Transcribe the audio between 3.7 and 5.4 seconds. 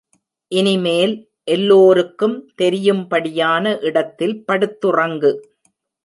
இடத்தில் படுத்துறங்கு.